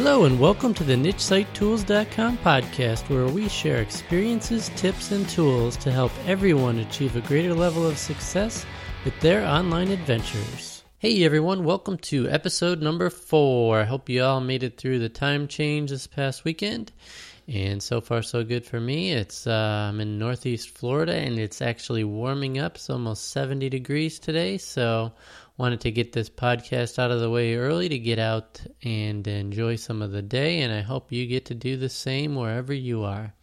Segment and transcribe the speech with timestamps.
[0.00, 5.90] Hello, and welcome to the NicheSiteTools.com podcast, where we share experiences, tips, and tools to
[5.90, 8.64] help everyone achieve a greater level of success
[9.04, 10.84] with their online adventures.
[11.00, 13.80] Hey everyone, welcome to episode number four.
[13.80, 16.92] I hope you all made it through the time change this past weekend.
[17.48, 19.10] And so far, so good for me.
[19.10, 22.76] It's uh, I'm in Northeast Florida, and it's actually warming up.
[22.76, 24.58] It's almost 70 degrees today.
[24.58, 25.12] So,
[25.58, 29.74] wanted to get this podcast out of the way early to get out and enjoy
[29.74, 30.60] some of the day.
[30.60, 33.34] And I hope you get to do the same wherever you are.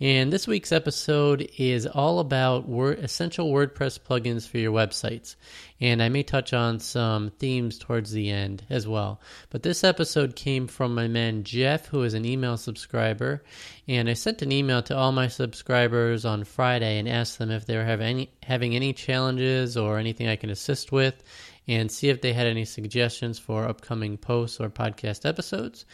[0.00, 5.36] And this week's episode is all about word, essential WordPress plugins for your websites.
[5.80, 9.20] And I may touch on some themes towards the end as well.
[9.50, 13.42] But this episode came from my man Jeff, who is an email subscriber.
[13.88, 17.64] And I sent an email to all my subscribers on Friday and asked them if
[17.64, 21.22] they were having any, having any challenges or anything I can assist with
[21.66, 25.86] and see if they had any suggestions for upcoming posts or podcast episodes.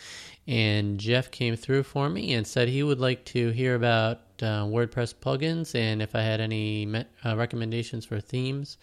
[0.46, 4.64] And Jeff came through for me and said he would like to hear about uh,
[4.64, 8.78] WordPress plugins and if I had any me- uh, recommendations for themes.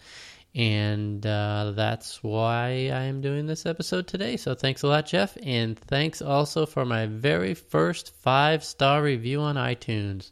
[0.54, 4.36] And uh, that's why I am doing this episode today.
[4.38, 5.36] So thanks a lot, Jeff.
[5.42, 10.30] And thanks also for my very first five star review on iTunes.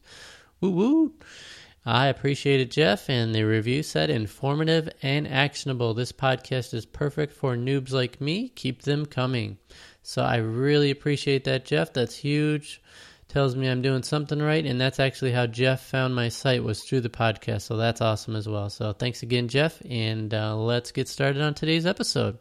[0.61, 1.13] Woo woo!
[1.89, 3.09] I appreciate it, Jeff.
[3.09, 5.95] And the review said informative and actionable.
[5.95, 8.49] This podcast is perfect for noobs like me.
[8.49, 9.59] Keep them coming.
[10.03, 11.93] So I really appreciate that, Jeff.
[11.93, 12.83] That's huge.
[13.29, 16.83] Tells me I'm doing something right, and that's actually how Jeff found my site was
[16.83, 17.63] through the podcast.
[17.63, 18.69] So that's awesome as well.
[18.71, 22.39] So thanks again, Jeff, and uh, let's get started on today's episode.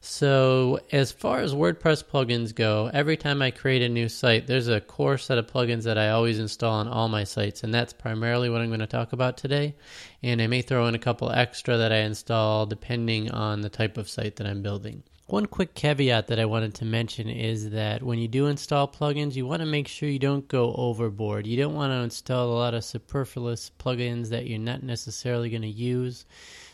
[0.00, 4.68] So, as far as WordPress plugins go, every time I create a new site, there's
[4.68, 7.92] a core set of plugins that I always install on all my sites, and that's
[7.92, 9.74] primarily what I'm going to talk about today.
[10.22, 13.98] And I may throw in a couple extra that I install depending on the type
[13.98, 15.02] of site that I'm building.
[15.26, 19.34] One quick caveat that I wanted to mention is that when you do install plugins,
[19.34, 21.46] you want to make sure you don't go overboard.
[21.46, 25.62] You don't want to install a lot of superfluous plugins that you're not necessarily going
[25.62, 26.24] to use.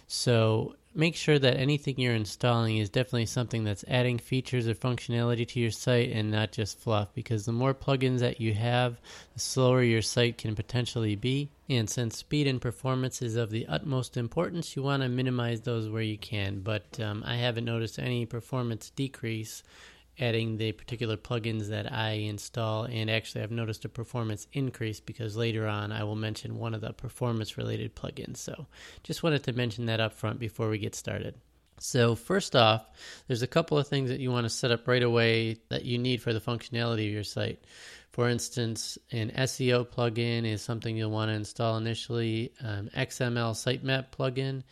[0.07, 5.47] So make sure that anything you're installing is definitely something that's adding features or functionality
[5.49, 9.01] to your site and not just fluff because the more plugins that you have,
[9.35, 11.51] the slower your site can potentially be.
[11.69, 15.89] And since speed and performance is of the utmost importance, you want to minimize those
[15.89, 16.61] where you can.
[16.61, 19.63] But um, I haven't noticed any performance decrease
[20.19, 22.85] adding the particular plugins that I install.
[22.85, 26.81] And actually, I've noticed a performance increase because later on I will mention one of
[26.81, 28.39] the performance related plugins.
[28.39, 28.67] So
[29.03, 31.35] just wanted to mention that up front before we get started.
[31.81, 32.89] So, first off,
[33.27, 35.99] there's a couple of things that you want to set up right away that you
[35.99, 37.65] need for the functionality of your site.
[38.13, 44.13] For instance, an SEO plugin is something you'll want to install initially, um, XML sitemap
[44.17, 44.63] plugin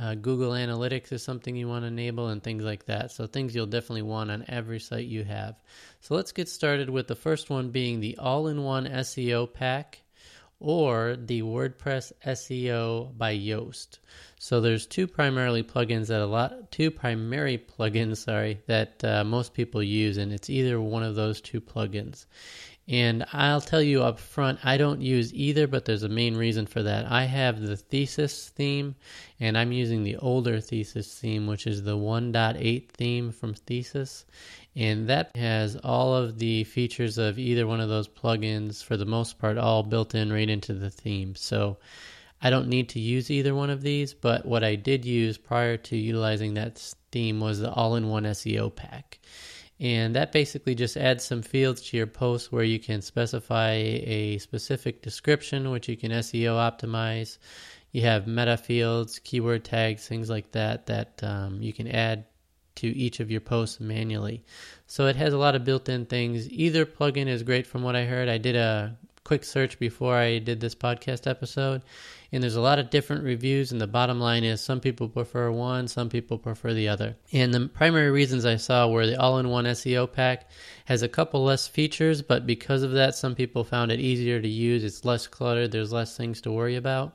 [0.00, 3.12] uh, Google Analytics is something you want to enable and things like that.
[3.12, 5.56] So, things you'll definitely want on every site you have.
[6.00, 10.02] So, let's get started with the first one being the all in one SEO pack
[10.62, 13.98] or the WordPress SEO by Yoast.
[14.38, 19.54] So there's two primarily plugins that a lot two primary plugins, sorry, that uh, most
[19.54, 22.26] people use and it's either one of those two plugins.
[22.88, 26.66] And I'll tell you up front, I don't use either, but there's a main reason
[26.66, 27.10] for that.
[27.10, 28.96] I have the thesis theme,
[29.38, 34.24] and I'm using the older thesis theme, which is the 1.8 theme from thesis.
[34.74, 39.06] And that has all of the features of either one of those plugins, for the
[39.06, 41.36] most part, all built in right into the theme.
[41.36, 41.78] So
[42.40, 45.76] I don't need to use either one of these, but what I did use prior
[45.76, 46.78] to utilizing that
[47.12, 49.20] theme was the all in one SEO pack.
[49.82, 54.38] And that basically just adds some fields to your post where you can specify a
[54.38, 57.38] specific description, which you can SEO optimize.
[57.90, 62.26] You have meta fields, keyword tags, things like that, that um, you can add
[62.76, 64.44] to each of your posts manually.
[64.86, 66.48] So it has a lot of built in things.
[66.48, 68.28] Either plugin is great from what I heard.
[68.28, 71.82] I did a quick search before I did this podcast episode,
[72.32, 75.50] and there's a lot of different reviews and the bottom line is some people prefer
[75.50, 77.16] one some people prefer the other.
[77.32, 80.50] And the primary reasons i saw were the all-in-one seo pack
[80.86, 84.48] has a couple less features but because of that some people found it easier to
[84.48, 84.84] use.
[84.84, 85.70] It's less cluttered.
[85.70, 87.14] There's less things to worry about.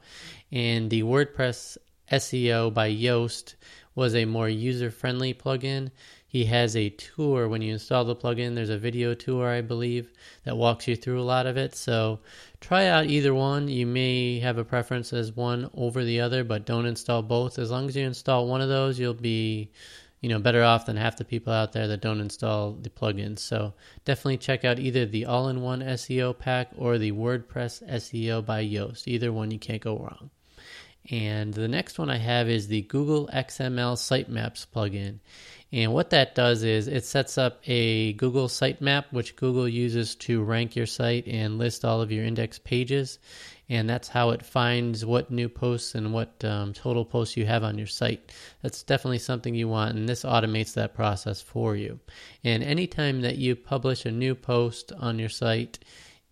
[0.51, 1.77] And the wordpress
[2.11, 3.55] seo by yoast
[3.95, 5.91] was a more user-friendly plugin.
[6.27, 7.47] He has a tour.
[7.47, 8.53] When you install the plugin.
[8.53, 10.11] There's a video tour, I believe,
[10.43, 11.73] that walks you through a lot of it.
[11.73, 12.19] So
[12.59, 13.67] try out either one.
[13.67, 17.59] You may have a preference as one over the other, but don't install both.
[17.59, 19.71] As long as you install one of those, you'll be
[20.21, 23.39] you know better off than half the people out there that don't install the plugins.
[23.39, 23.73] So
[24.05, 29.07] definitely check out either the all-in-one SEO pack or the WordPress SEO by Yoast.
[29.07, 30.31] Either one you can't go wrong.
[31.09, 35.19] And the next one I have is the Google XML Sitemaps plugin.
[35.73, 40.43] And what that does is it sets up a Google sitemap, which Google uses to
[40.43, 43.19] rank your site and list all of your index pages.
[43.69, 47.63] And that's how it finds what new posts and what um, total posts you have
[47.63, 48.31] on your site.
[48.61, 51.99] That's definitely something you want, and this automates that process for you.
[52.45, 55.79] And anytime that you publish a new post on your site,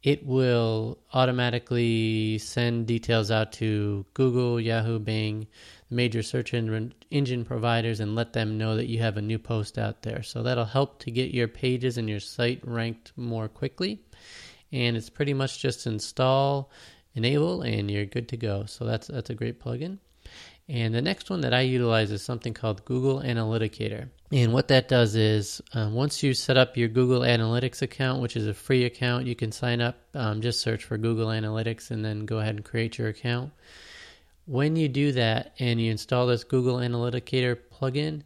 [0.02, 5.48] it will automatically send details out to Google, Yahoo, Bing,
[5.90, 10.02] major search engine providers and let them know that you have a new post out
[10.02, 10.24] there.
[10.24, 14.02] So that'll help to get your pages and your site ranked more quickly.
[14.72, 16.72] And it's pretty much just install,
[17.14, 18.66] enable, and you're good to go.
[18.66, 20.00] So that's that's a great plugin.
[20.68, 24.10] And the next one that I utilize is something called Google Analyticator.
[24.32, 28.36] And what that does is um, once you set up your Google Analytics account, which
[28.36, 32.04] is a free account, you can sign up, um, just search for Google Analytics, and
[32.04, 33.54] then go ahead and create your account.
[34.46, 38.22] When you do that and you install this Google Analyticator plugin,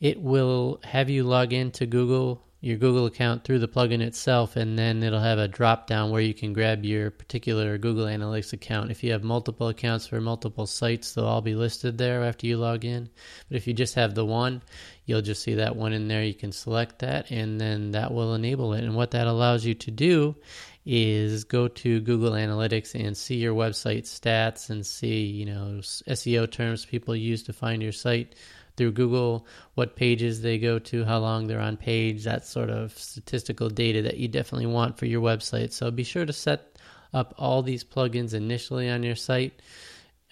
[0.00, 4.78] it will have you log into Google your Google account through the plugin itself, and
[4.78, 8.92] then it'll have a drop down where you can grab your particular Google Analytics account.
[8.92, 12.58] If you have multiple accounts for multiple sites, they'll all be listed there after you
[12.58, 13.10] log in.
[13.48, 14.62] But if you just have the one,
[15.06, 16.22] you'll just see that one in there.
[16.22, 18.84] You can select that, and then that will enable it.
[18.84, 20.36] And what that allows you to do
[20.84, 26.50] is go to Google Analytics and see your website stats and see, you know, SEO
[26.50, 28.34] terms people use to find your site
[28.76, 32.96] through Google, what pages they go to, how long they're on page, that sort of
[32.98, 35.72] statistical data that you definitely want for your website.
[35.72, 36.78] So be sure to set
[37.12, 39.60] up all these plugins initially on your site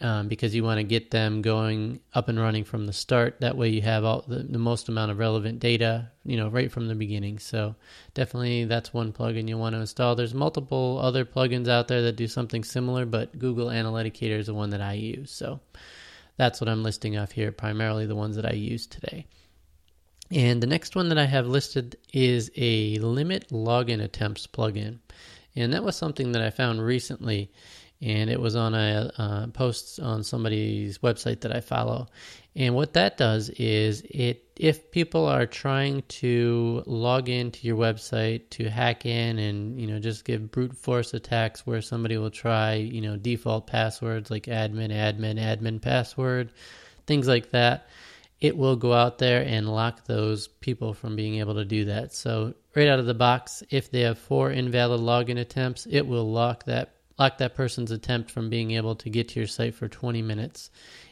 [0.00, 3.40] um, because you want to get them going up and running from the start.
[3.40, 6.72] That way, you have all the, the, most amount of relevant data, you know, right
[6.72, 7.38] from the beginning.
[7.38, 7.74] So
[8.14, 10.14] definitely, that's one plugin you want to install.
[10.14, 14.54] There's multiple other plugins out there that do something similar, but Google Analyticator is the
[14.54, 15.30] one that I use.
[15.30, 15.60] So
[16.36, 19.26] that's what I'm listing off here, primarily the ones that I use today.
[20.32, 25.00] And the next one that I have listed is a limit login attempts plugin.
[25.56, 27.50] And that was something that I found recently
[28.02, 32.08] and it was on a uh, post on somebody's website that I follow.
[32.56, 38.50] And what that does is it if people are trying to log into your website
[38.50, 42.74] to hack in and you know just give brute force attacks where somebody will try
[42.74, 46.52] you know default passwords like admin admin admin password
[47.06, 47.86] things like that
[48.40, 52.12] it will go out there and lock those people from being able to do that
[52.12, 56.30] so right out of the box if they have four invalid login attempts it will
[56.30, 59.88] lock that lock that person's attempt from being able to get to your site for
[59.88, 60.70] 20 minutes.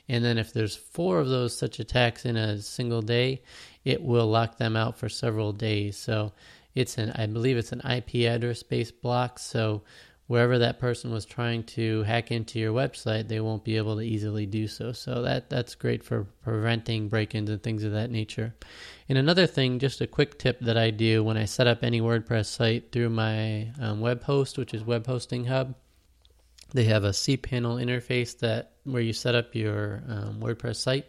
[0.08, 3.42] And then if there's four of those such attacks in a single day,
[3.84, 5.98] it will lock them out for several days.
[5.98, 6.32] So
[6.74, 9.38] it's an I believe it's an IP address based block.
[9.38, 9.82] So
[10.28, 14.02] wherever that person was trying to hack into your website, they won't be able to
[14.02, 14.92] easily do so.
[14.92, 18.54] So that that's great for preventing break-ins and things of that nature.
[19.10, 22.00] And another thing, just a quick tip that I do when I set up any
[22.00, 25.74] WordPress site through my um, web host, which is Web Hosting Hub
[26.72, 31.06] they have a cPanel interface that where you set up your um, WordPress site.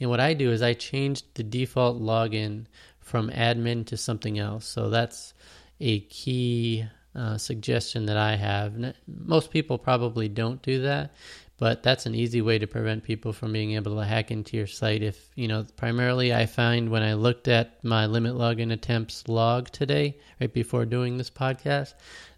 [0.00, 2.66] And what I do is I change the default login
[3.00, 4.66] from admin to something else.
[4.66, 5.34] So that's
[5.80, 8.94] a key uh, suggestion that I have.
[9.06, 11.12] Most people probably don't do that,
[11.58, 14.66] but that's an easy way to prevent people from being able to hack into your
[14.66, 15.02] site.
[15.02, 19.70] If you know, primarily, I find when I looked at my limit login attempts log
[19.70, 21.94] today, right before doing this podcast,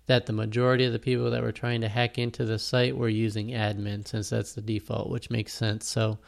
[0.07, 3.09] that the majority of the people that were trying to hack into the site were
[3.09, 5.89] using admin since that's the default, which makes sense.
[5.89, 6.19] So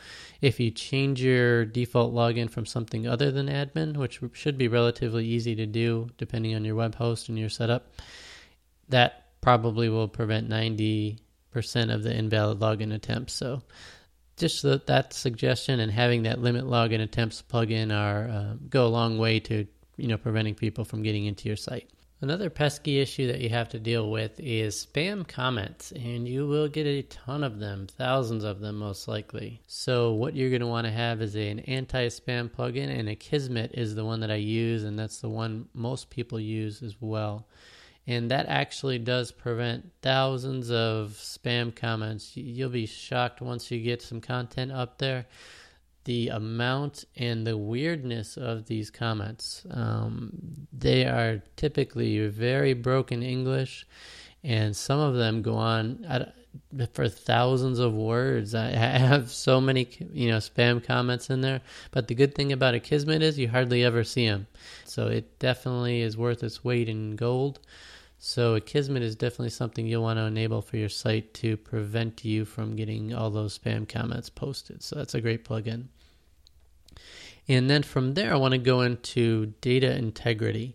[0.40, 5.26] if you change your default login from something other than admin, which should be relatively
[5.26, 7.90] easy to do depending on your web host and your setup,
[8.88, 11.18] that probably will prevent 90%
[11.92, 13.34] of the invalid login attempts.
[13.34, 13.62] So
[14.36, 18.88] just that, that suggestion and having that limit login attempts plugin are uh, go a
[18.88, 19.66] long way to
[19.96, 21.90] you know preventing people from getting into your site.
[22.22, 26.66] Another pesky issue that you have to deal with is spam comments, and you will
[26.66, 29.60] get a ton of them, thousands of them most likely.
[29.66, 33.72] So, what you're going to want to have is an anti spam plugin, and Akismet
[33.74, 37.46] is the one that I use, and that's the one most people use as well.
[38.06, 42.34] And that actually does prevent thousands of spam comments.
[42.34, 45.26] You'll be shocked once you get some content up there
[46.06, 49.66] the amount and the weirdness of these comments.
[49.70, 53.86] Um, they are typically very broken English,
[54.42, 56.32] and some of them go on
[56.94, 58.54] for thousands of words.
[58.54, 61.60] I have so many, you know, spam comments in there.
[61.90, 64.46] But the good thing about Akismet is you hardly ever see them,
[64.84, 67.58] so it definitely is worth its weight in gold.
[68.18, 72.44] So Akismet is definitely something you'll want to enable for your site to prevent you
[72.44, 74.82] from getting all those spam comments posted.
[74.82, 75.88] So that's a great plugin.
[77.48, 80.74] And then from there, I want to go into data integrity.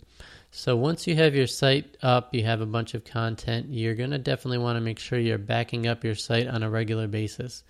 [0.51, 4.11] So once you have your site up, you have a bunch of content, you're going
[4.11, 7.63] to definitely want to make sure you're backing up your site on a regular basis.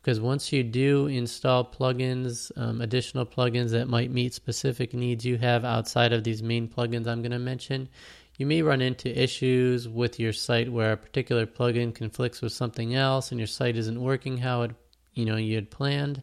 [0.00, 5.38] Because once you do install plugins, um, additional plugins that might meet specific needs you
[5.38, 7.88] have outside of these main plugins I'm going to mention,
[8.36, 12.94] you may run into issues with your site where a particular plugin conflicts with something
[12.94, 14.72] else and your site isn't working how it
[15.14, 16.22] you know you had planned.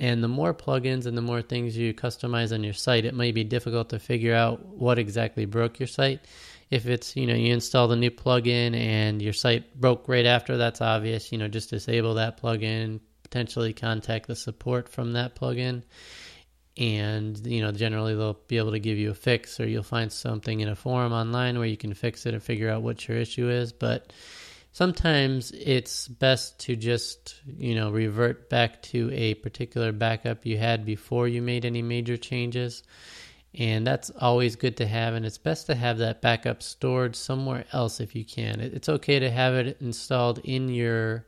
[0.00, 3.32] And the more plugins and the more things you customize on your site, it may
[3.32, 6.20] be difficult to figure out what exactly broke your site.
[6.70, 10.56] If it's, you know, you install the new plugin and your site broke right after,
[10.56, 11.32] that's obvious.
[11.32, 15.82] You know, just disable that plugin, potentially contact the support from that plugin.
[16.78, 20.10] And, you know, generally they'll be able to give you a fix or you'll find
[20.10, 23.18] something in a forum online where you can fix it and figure out what your
[23.18, 23.70] issue is.
[23.70, 24.14] But,
[24.72, 30.84] sometimes it's best to just you know revert back to a particular backup you had
[30.84, 32.82] before you made any major changes.
[33.52, 37.64] And that's always good to have and it's best to have that backup stored somewhere
[37.72, 38.60] else if you can.
[38.60, 41.26] It's okay to have it installed in your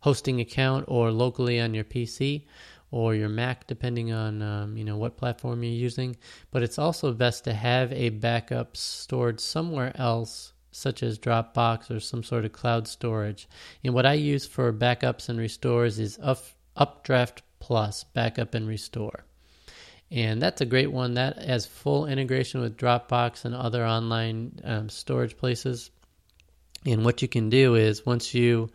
[0.00, 2.46] hosting account or locally on your pc
[2.90, 6.16] or your mac depending on um, you know what platform you're using.
[6.50, 12.00] But it's also best to have a backup stored somewhere else such as Dropbox or
[12.00, 13.48] some sort of cloud storage.
[13.82, 16.42] And what I use for backups and restores is Up,
[16.76, 19.24] Updraft Plus, Backup and Restore.
[20.10, 21.14] And that's a great one.
[21.14, 25.90] That has full integration with Dropbox and other online um, storage places.
[26.84, 28.70] And what you can do is once you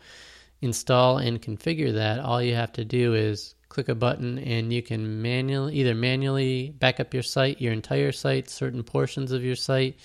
[0.61, 4.81] install and configure that, all you have to do is click a button and you
[4.81, 9.55] can manually either manually back up your site, your entire site, certain portions of your
[9.55, 9.99] site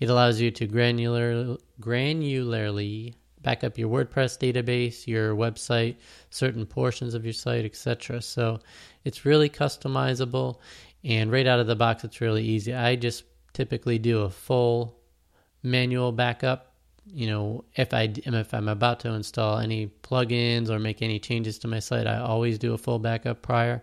[0.00, 5.96] it allows you to granular, granularly back up your WordPress database, your website,
[6.30, 8.20] certain portions of your site, etc.
[8.20, 8.58] So
[9.04, 10.58] it's really customizable,
[11.04, 12.74] and right out of the box, it's really easy.
[12.74, 14.98] I just typically do a full
[15.62, 16.75] manual backup.
[17.08, 21.58] You know, if I if I'm about to install any plugins or make any changes
[21.60, 23.82] to my site, I always do a full backup prior.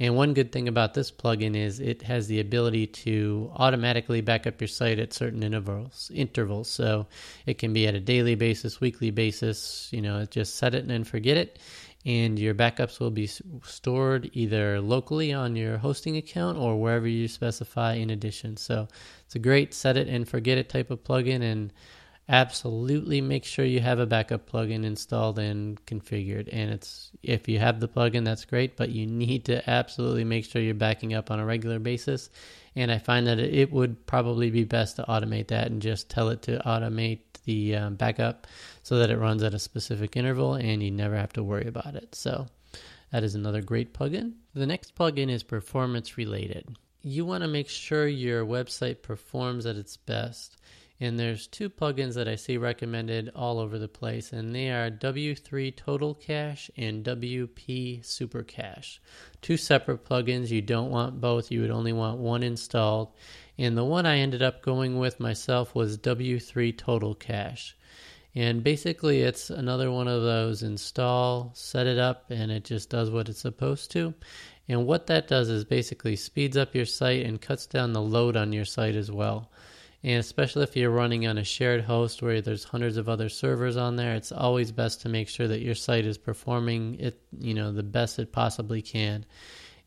[0.00, 4.46] And one good thing about this plugin is it has the ability to automatically back
[4.46, 6.10] up your site at certain intervals.
[6.14, 7.06] Intervals, so
[7.46, 9.88] it can be at a daily basis, weekly basis.
[9.92, 11.58] You know, just set it and forget it,
[12.06, 13.28] and your backups will be
[13.62, 18.56] stored either locally on your hosting account or wherever you specify in addition.
[18.56, 18.88] So
[19.26, 21.72] it's a great set it and forget it type of plugin, and
[22.28, 26.48] absolutely make sure you have a backup plugin installed and configured.
[26.52, 30.44] And it's if you have the plugin, that's great, but you need to absolutely make
[30.44, 32.30] sure you're backing up on a regular basis.
[32.74, 36.30] And I find that it would probably be best to automate that and just tell
[36.30, 38.46] it to automate the um, backup
[38.82, 41.94] so that it runs at a specific interval and you never have to worry about
[41.94, 42.14] it.
[42.14, 42.46] So
[43.10, 44.34] that is another great plugin.
[44.54, 46.76] The next plugin is performance related.
[47.02, 50.56] You want to make sure your website performs at its best.
[51.02, 54.88] And there's two plugins that I see recommended all over the place, and they are
[54.88, 59.00] W3 Total Cache and WP Super Cache.
[59.40, 60.50] Two separate plugins.
[60.50, 63.14] You don't want both, you would only want one installed.
[63.58, 67.76] And the one I ended up going with myself was W3 Total Cache.
[68.36, 73.10] And basically, it's another one of those install, set it up, and it just does
[73.10, 74.14] what it's supposed to.
[74.68, 78.36] And what that does is basically speeds up your site and cuts down the load
[78.36, 79.50] on your site as well.
[80.04, 83.76] And especially if you're running on a shared host where there's hundreds of other servers
[83.76, 87.54] on there, it's always best to make sure that your site is performing it, you
[87.54, 89.24] know, the best it possibly can.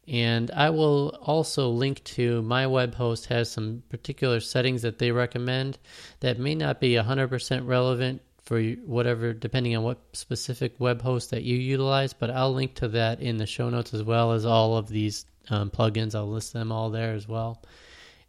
[0.07, 5.11] And I will also link to my web host has some particular settings that they
[5.11, 5.79] recommend
[6.19, 11.43] that may not be 100% relevant for whatever, depending on what specific web host that
[11.43, 12.13] you utilize.
[12.13, 15.25] But I'll link to that in the show notes as well as all of these
[15.49, 16.13] um, plugins.
[16.13, 17.63] I'll list them all there as well.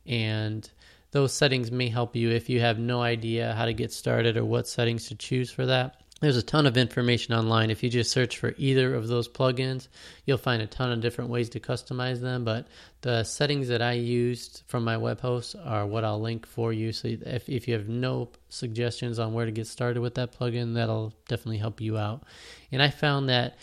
[0.07, 0.69] And
[1.16, 4.44] those settings may help you if you have no idea how to get started or
[4.44, 6.02] what settings to choose for that.
[6.20, 7.70] There's a ton of information online.
[7.70, 9.88] If you just search for either of those plugins,
[10.26, 12.44] you'll find a ton of different ways to customize them.
[12.44, 12.66] But
[13.00, 16.92] the settings that I used from my web host are what I'll link for you.
[16.92, 20.75] So if, if you have no suggestions on where to get started with that plugin,
[20.75, 22.25] that'll definitely help you out.
[22.70, 23.56] And I found that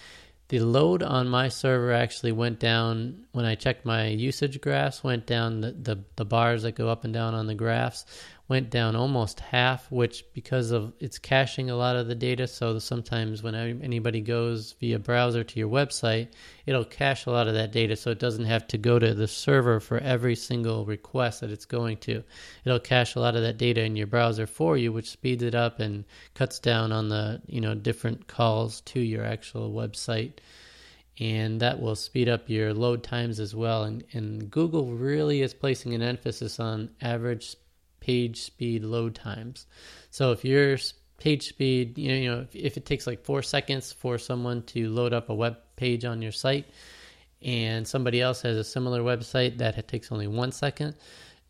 [0.60, 5.25] the load on my server actually went down when I checked my usage graphs, went
[5.25, 8.05] down the, the, the, bars that go up and down on the graphs
[8.53, 12.45] went down almost half, which because of it's caching a lot of the data.
[12.45, 16.27] So sometimes when anybody goes via browser to your website,
[16.67, 19.27] it'll cache a lot of that data, so it doesn't have to go to the
[19.27, 22.24] server for every single request that it's going to.
[22.63, 25.55] It'll cache a lot of that data in your browser for you, which speeds it
[25.55, 26.05] up and
[26.36, 30.33] cuts down on the you know different calls to your actual website
[31.19, 33.83] and that will speed up your load times as well.
[33.83, 37.55] And, and Google really is placing an emphasis on average
[38.03, 39.65] page speed load times.
[40.10, 40.77] So if your
[41.19, 45.29] page speed, you know, if it takes like four seconds for someone to load up
[45.29, 46.65] a web page on your site,
[47.41, 50.95] and somebody else has a similar website that takes only one second,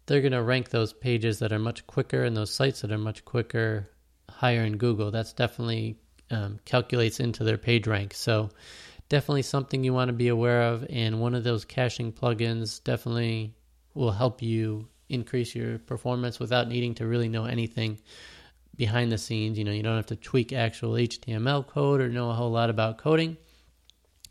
[0.06, 2.98] they're going to rank those pages that are much quicker and those sites that are
[2.98, 3.90] much quicker
[4.30, 5.12] higher in Google.
[5.12, 5.98] That's definitely
[6.32, 8.14] um, calculates into their page rank.
[8.14, 8.50] So
[9.10, 10.86] definitely something you want to be aware of.
[10.90, 13.54] And one of those caching plugins definitely
[13.94, 18.00] will help you increase your performance without needing to really know anything
[18.76, 19.58] behind the scenes.
[19.58, 22.70] You know, you don't have to tweak actual HTML code or know a whole lot
[22.70, 23.38] about coding.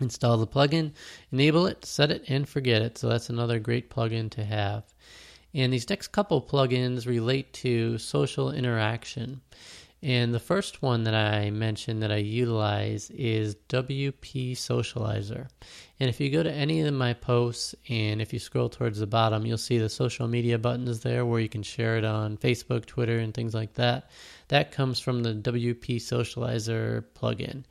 [0.01, 0.93] Install the plugin,
[1.31, 2.99] enable it, set it, and forget it.
[2.99, 4.85] So that's another great plugin to have.
[5.55, 9.43] And these next couple plugins relate to social interaction.
[10.05, 15.49] And the first one that I mentioned that I utilize is WP Socializer.
[16.01, 19.07] And if you go to any of my posts and if you scroll towards the
[19.07, 22.85] bottom, you'll see the social media buttons there where you can share it on Facebook,
[22.85, 24.11] Twitter, and things like that.
[24.49, 27.63] That comes from the WP Socializer plugin.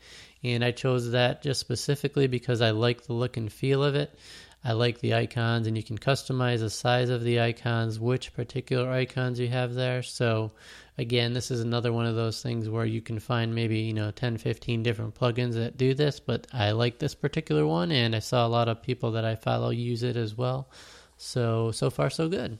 [0.41, 4.17] And I chose that just specifically because I like the look and feel of it.
[4.63, 8.91] I like the icons, and you can customize the size of the icons, which particular
[8.91, 10.03] icons you have there.
[10.03, 10.51] So,
[10.99, 14.11] again, this is another one of those things where you can find maybe, you know,
[14.11, 18.19] 10, 15 different plugins that do this, but I like this particular one, and I
[18.19, 20.69] saw a lot of people that I follow use it as well.
[21.17, 22.59] So, so far, so good.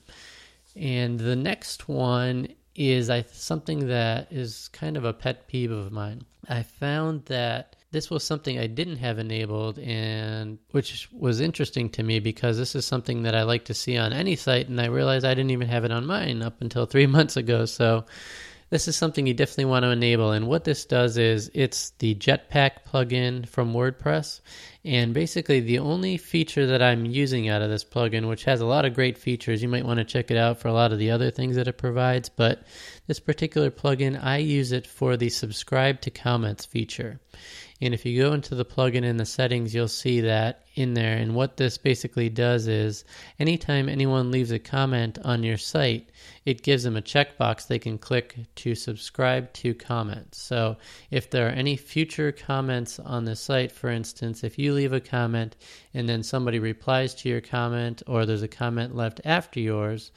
[0.75, 5.91] And the next one is I, something that is kind of a pet peeve of
[5.91, 6.23] mine.
[6.47, 12.03] I found that this was something I didn't have enabled, and which was interesting to
[12.03, 14.85] me because this is something that I like to see on any site, and I
[14.85, 17.65] realized I didn't even have it on mine up until three months ago.
[17.65, 18.05] So
[18.71, 20.31] this is something you definitely want to enable.
[20.31, 24.39] And what this does is it's the Jetpack plugin from WordPress.
[24.85, 28.65] And basically, the only feature that I'm using out of this plugin, which has a
[28.65, 30.99] lot of great features, you might want to check it out for a lot of
[30.99, 32.29] the other things that it provides.
[32.29, 32.63] But
[33.07, 37.19] this particular plugin, I use it for the subscribe to comments feature.
[37.81, 41.17] And if you go into the plugin in the settings, you'll see that in there.
[41.17, 43.03] And what this basically does is
[43.39, 46.11] anytime anyone leaves a comment on your site,
[46.45, 50.39] it gives them a checkbox they can click to subscribe to comments.
[50.39, 50.77] So
[51.09, 54.99] if there are any future comments on the site, for instance, if you leave a
[54.99, 55.55] comment
[55.93, 60.11] and then somebody replies to your comment or there's a comment left after yours,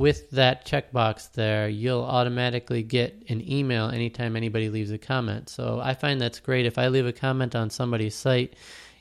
[0.00, 5.50] with that checkbox there, you'll automatically get an email anytime anybody leaves a comment.
[5.50, 6.64] So I find that's great.
[6.64, 8.56] If I leave a comment on somebody's site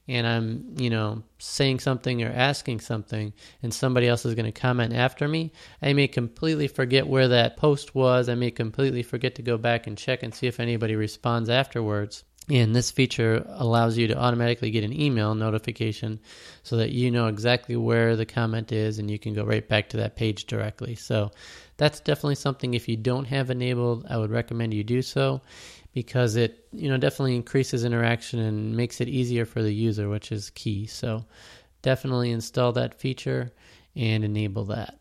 [0.09, 3.31] and I'm, you know, saying something or asking something
[3.63, 7.55] and somebody else is going to comment after me, I may completely forget where that
[7.55, 8.27] post was.
[8.27, 12.25] I may completely forget to go back and check and see if anybody responds afterwards.
[12.49, 16.19] And this feature allows you to automatically get an email notification
[16.63, 19.89] so that you know exactly where the comment is and you can go right back
[19.89, 20.95] to that page directly.
[20.95, 21.31] So
[21.77, 25.41] that's definitely something if you don't have enabled, I would recommend you do so
[25.93, 30.31] because it, you know, definitely increases interaction and makes it easier for the user, which
[30.31, 30.87] is key.
[30.87, 31.25] So
[31.83, 33.51] definitely install that feature
[33.95, 34.97] and enable that.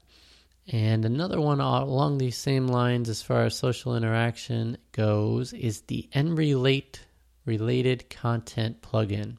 [0.70, 6.06] And another one along these same lines as far as social interaction goes is the
[6.14, 6.98] NRelate
[7.48, 9.38] related content plugin.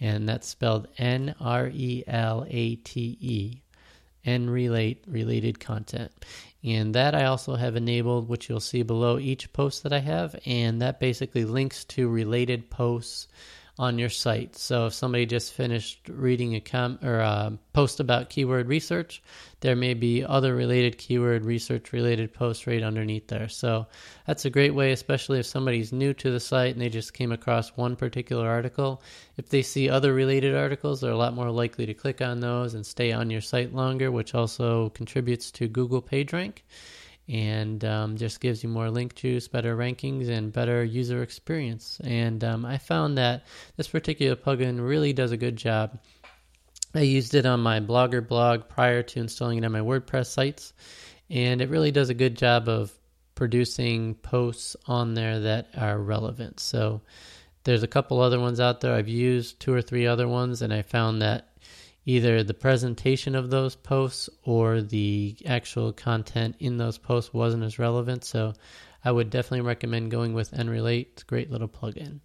[0.00, 3.60] And that's spelled N R E L A T E.
[4.26, 6.12] NRelate related content.
[6.62, 10.38] And that I also have enabled, which you'll see below each post that I have.
[10.44, 13.28] And that basically links to related posts
[13.80, 14.56] on your site.
[14.56, 19.22] So if somebody just finished reading a com or a post about keyword research,
[19.60, 23.48] there may be other related keyword research related posts right underneath there.
[23.48, 23.86] So
[24.26, 27.32] that's a great way, especially if somebody's new to the site and they just came
[27.32, 29.02] across one particular article.
[29.38, 32.74] If they see other related articles, they're a lot more likely to click on those
[32.74, 36.58] and stay on your site longer, which also contributes to Google PageRank
[37.30, 42.00] and um, just gives you more link juice, better rankings, and better user experience.
[42.02, 43.44] And um, I found that
[43.76, 45.98] this particular plugin really does a good job.
[46.92, 50.72] I used it on my Blogger blog prior to installing it on my WordPress sites,
[51.28, 52.92] and it really does a good job of
[53.36, 56.58] producing posts on there that are relevant.
[56.58, 57.00] So
[57.62, 58.94] there's a couple other ones out there.
[58.94, 61.49] I've used two or three other ones, and I found that
[62.10, 67.78] either the presentation of those posts or the actual content in those posts wasn't as
[67.78, 68.24] relevant.
[68.24, 68.52] So
[69.04, 71.06] I would definitely recommend going with NRelate.
[71.12, 72.18] It's a great little plugin.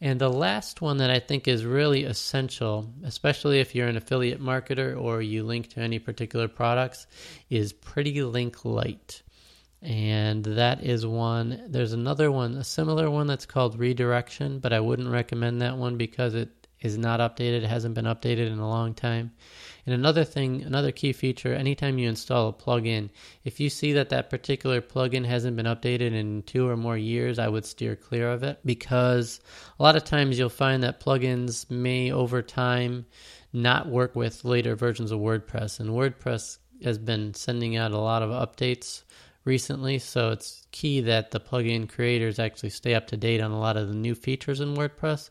[0.00, 4.40] And the last one that I think is really essential, especially if you're an affiliate
[4.40, 7.06] marketer or you link to any particular products,
[7.50, 9.22] is Pretty Link Lite.
[9.82, 11.66] And that is one.
[11.68, 15.98] There's another one, a similar one that's called Redirection, but I wouldn't recommend that one
[15.98, 19.32] because it is not updated, hasn't been updated in a long time.
[19.86, 23.10] And another thing, another key feature, anytime you install a plugin,
[23.44, 27.38] if you see that that particular plugin hasn't been updated in two or more years,
[27.38, 29.40] I would steer clear of it because
[29.78, 33.06] a lot of times you'll find that plugins may over time
[33.52, 35.80] not work with later versions of WordPress.
[35.80, 39.04] And WordPress has been sending out a lot of updates
[39.44, 43.60] recently, so it's key that the plugin creators actually stay up to date on a
[43.60, 45.30] lot of the new features in WordPress.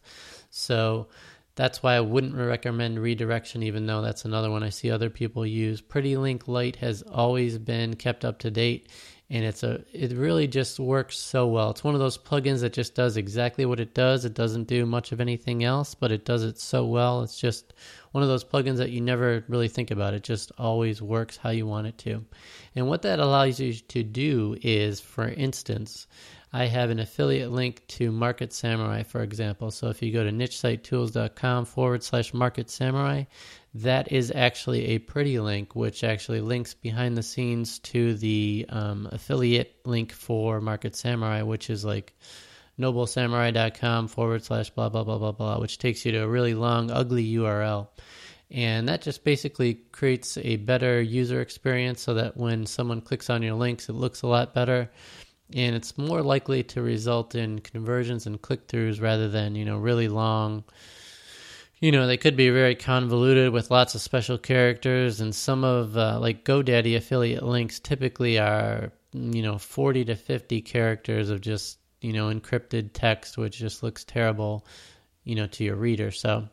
[0.51, 1.07] So
[1.55, 5.45] that's why I wouldn't recommend redirection, even though that's another one I see other people
[5.45, 5.81] use.
[5.81, 8.89] Pretty Link Lite has always been kept up to date,
[9.29, 11.69] and it's a it really just works so well.
[11.69, 14.25] It's one of those plugins that just does exactly what it does.
[14.25, 17.21] It doesn't do much of anything else, but it does it so well.
[17.21, 17.73] It's just
[18.13, 20.15] one of those plugins that you never really think about.
[20.15, 22.25] It just always works how you want it to.
[22.75, 26.07] And what that allows you to do is, for instance,
[26.55, 29.71] I have an affiliate link to Market Samurai, for example.
[29.71, 33.23] So if you go to nichesitetools.com forward slash Market Samurai,
[33.73, 39.09] that is actually a pretty link, which actually links behind the scenes to the um,
[39.11, 42.13] affiliate link for Market Samurai, which is like
[42.79, 46.91] noblesamurai.com forward slash blah, blah, blah, blah, blah, which takes you to a really long,
[46.91, 47.87] ugly URL.
[48.51, 53.41] And that just basically creates a better user experience so that when someone clicks on
[53.41, 54.91] your links, it looks a lot better
[55.55, 59.77] and it's more likely to result in conversions and click throughs rather than you know
[59.77, 60.63] really long
[61.83, 65.19] you know they could be very convoluted with lots of special characters.
[65.19, 70.61] And some of uh, like godaddy affiliate links typically are you know 40 to 50
[70.61, 74.65] characters of just you know encrypted text which just looks terrible
[75.25, 76.09] you know to your reader.
[76.09, 76.47] So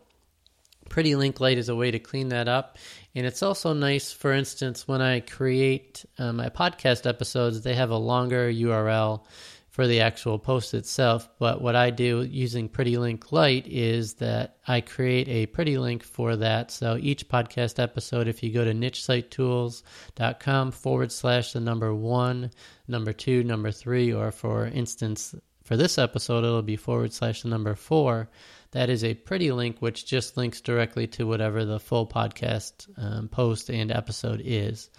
[0.90, 2.76] Pretty Link Lite is a way to clean that up.
[3.14, 7.90] And it's also nice, for instance, when I create uh, my podcast episodes, they have
[7.90, 9.24] a longer URL
[9.70, 11.29] for the actual post itself.
[11.38, 16.03] But what I do using Pretty Link Lite is that I create a pretty link
[16.03, 16.72] for that.
[16.72, 22.50] So each podcast episode, if you go to nichesitetools.com forward slash the number one,
[22.88, 27.48] number two, number three, or for instance, for this episode, it'll be forward slash the
[27.48, 28.29] number four
[28.72, 33.28] that is a pretty link which just links directly to whatever the full podcast um,
[33.28, 34.90] post and episode is.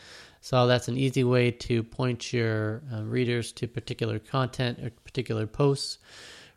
[0.42, 5.46] So that's an easy way to point your uh, readers to particular content or particular
[5.46, 6.00] posts.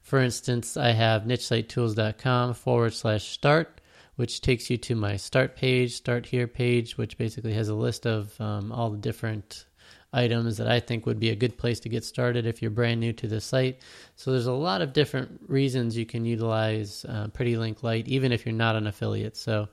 [0.01, 3.81] For instance, I have nichesitetools.com forward slash start,
[4.17, 8.07] which takes you to my start page, start here page, which basically has a list
[8.07, 9.67] of um, all the different
[10.15, 13.01] items that I think would be a good place to get started if you're brand
[13.01, 13.81] new to the site.
[14.17, 18.33] So there's a lot of different reasons you can utilize uh, Pretty Link Lite, even
[18.33, 19.37] if you're not an affiliate.
[19.37, 19.69] So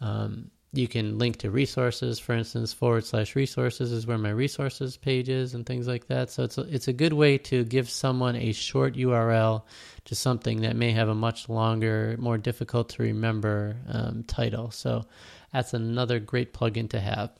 [0.00, 4.96] um, you can link to resources, for instance, forward slash resources is where my resources
[4.96, 6.30] page is and things like that.
[6.30, 9.64] So it's a, it's a good way to give someone a short URL
[10.06, 14.70] to something that may have a much longer, more difficult to remember um, title.
[14.70, 15.04] So
[15.52, 17.30] that's another great plugin to have.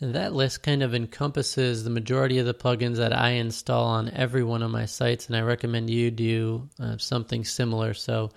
[0.00, 4.44] That list kind of encompasses the majority of the plugins that I install on every
[4.44, 7.94] one of my sites, and I recommend you do uh, something similar.
[7.94, 8.30] So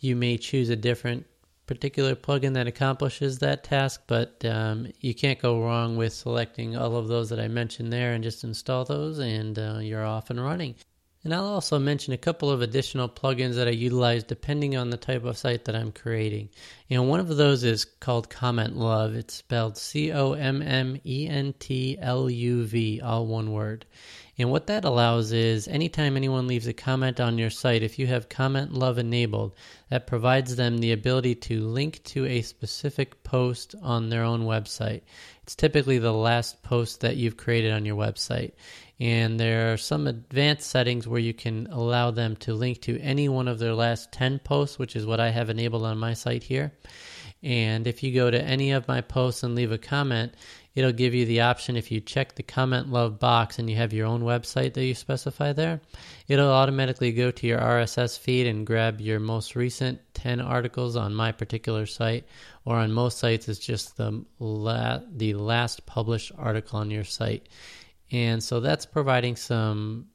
[0.00, 1.26] you may choose a different
[1.66, 6.96] particular plugin that accomplishes that task, but um, you can't go wrong with selecting all
[6.96, 10.42] of those that I mentioned there and just install those, and uh, you're off and
[10.42, 10.74] running.
[11.24, 14.96] And I'll also mention a couple of additional plugins that I utilize depending on the
[14.96, 16.48] type of site that I'm creating.
[16.90, 19.14] Know, one of those is called CommentLuv.
[19.14, 23.86] It's spelled C O M M E N T L U V, all one word.
[24.36, 28.06] And what that allows is anytime anyone leaves a comment on your site, if you
[28.08, 29.54] have CommentLuv enabled,
[29.90, 35.02] that provides them the ability to link to a specific post on their own website.
[35.44, 38.52] It's typically the last post that you've created on your website.
[39.02, 43.28] And there are some advanced settings where you can allow them to link to any
[43.28, 46.44] one of their last 10 posts, which is what I have enabled on my site
[46.44, 46.72] here.
[47.42, 50.34] And if you go to any of my posts and leave a comment,
[50.76, 54.06] it'll give you the option if you check the CommentLuv box and you have your
[54.06, 55.80] own website that you specify there,
[56.28, 61.12] it'll automatically go to your RSS feed and grab your most recent 10 articles on
[61.12, 62.24] my particular site,
[62.64, 67.48] or on most sites, it's just the, la- the last published article on your site.
[68.12, 70.06] And so that's providing some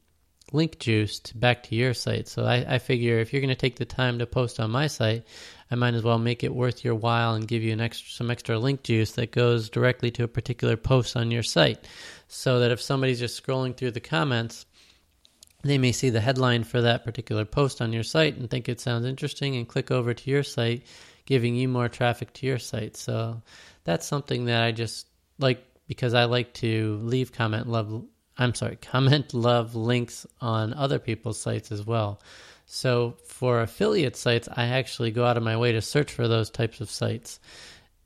[0.52, 2.28] link juice to, back to your site.
[2.28, 4.86] So I, I figure if you're going to take the time to post on my
[4.86, 5.26] site,
[5.70, 8.30] I might as well make it worth your while and give you an extra, some
[8.30, 11.86] extra link juice that goes directly to a particular post on your site.
[12.28, 14.64] So that if somebody's just scrolling through the comments,
[15.64, 18.80] they may see the headline for that particular post on your site and think it
[18.80, 20.84] sounds interesting and click over to your site,
[21.26, 22.96] giving you more traffic to your site.
[22.96, 23.42] So
[23.84, 25.08] that's something that I just
[25.38, 28.06] like because I like to leave CommentLuv
[28.40, 32.20] I'm sorry, CommentLuv links on other people's sites as well.
[32.66, 36.50] So for affiliate sites, I actually go out of my way to search for those
[36.50, 37.40] types of sites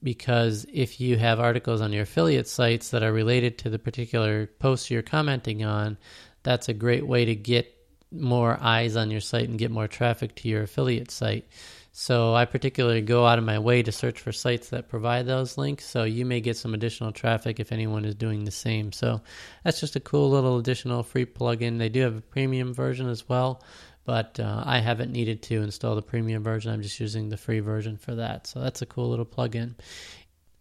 [0.03, 4.47] because if you have articles on your affiliate sites that are related to the particular
[4.47, 5.99] post you're commenting on,
[6.42, 7.73] that's a great way to get
[8.11, 11.47] more eyes on your site and get more traffic to your affiliate site.
[11.94, 15.59] So I particularly go out of my way to search for sites that provide those
[15.59, 15.85] links.
[15.85, 18.92] So you may get some additional traffic if anyone is doing the same.
[18.92, 19.20] So
[19.62, 21.78] that's just a cool little additional free plugin.
[21.78, 23.62] They do have a premium version as well,
[24.07, 26.72] but uh, I haven't needed to install the premium version.
[26.72, 28.46] I'm just using the free version for that.
[28.46, 29.74] So that's a cool little plugin.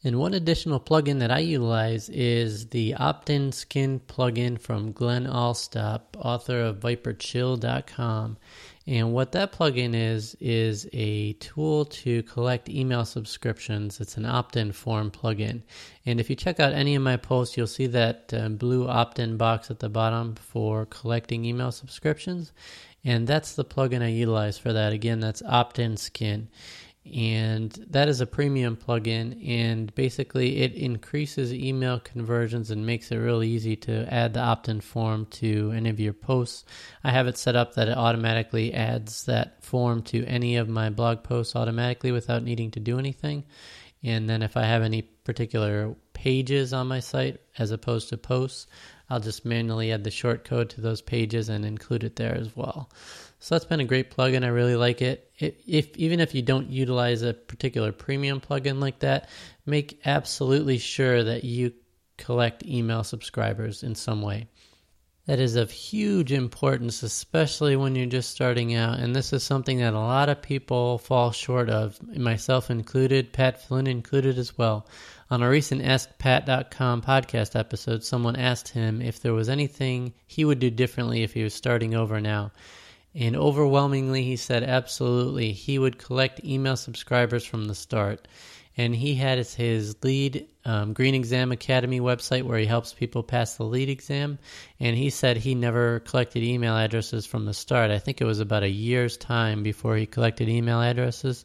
[0.03, 6.59] And one additional plugin that I utilize is the OptinSkin plugin from Glen Allsopp, author
[6.59, 8.37] of ViperChill.com.
[8.91, 14.01] And what that plugin is, is a tool to collect email subscriptions.
[14.01, 15.61] It's an opt in form plugin.
[16.05, 19.17] And if you check out any of my posts, you'll see that uh, blue opt
[19.17, 22.51] in box at the bottom for collecting email subscriptions.
[23.05, 24.91] And that's the plugin I utilize for that.
[24.91, 26.47] Again, that's OptinSkin
[27.03, 33.17] and that is a premium plugin and basically it increases email conversions and makes it
[33.17, 36.63] really easy to add the opt-in form to any of your posts.
[37.03, 40.91] I have it set up that it automatically adds that form to any of my
[40.91, 43.45] blog posts automatically without needing to do anything.
[44.03, 48.67] And then if i have any particular pages on my site as opposed to posts
[49.09, 52.55] i'll just manually add the short code to those pages and include it there as
[52.55, 52.89] well
[53.41, 54.45] so that's been a great plugin.
[54.45, 55.31] I really like it.
[55.39, 59.29] If even if you don't utilize a particular premium plugin like that,
[59.65, 61.73] make absolutely sure that you
[62.17, 64.47] collect email subscribers in some way.
[65.25, 68.99] That is of huge importance, especially when you're just starting out.
[68.99, 73.59] And this is something that a lot of people fall short of, myself included, Pat
[73.63, 74.85] Flynn included as well.
[75.31, 80.59] On a recent AskPat.com podcast episode, someone asked him if there was anything he would
[80.59, 82.51] do differently if he was starting over now.
[83.13, 85.51] And overwhelmingly, he said absolutely.
[85.51, 88.25] He would collect email subscribers from the start.
[88.77, 93.55] And he had his LEED um, Green Exam Academy website where he helps people pass
[93.55, 94.39] the LEED exam.
[94.79, 97.91] And he said he never collected email addresses from the start.
[97.91, 101.43] I think it was about a year's time before he collected email addresses.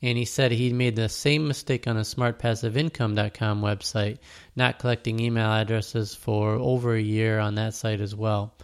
[0.00, 4.18] And he said he made the same mistake on the smartpassiveincome.com website,
[4.54, 8.54] not collecting email addresses for over a year on that site as well.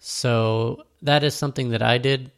[0.00, 2.32] So that is something that I did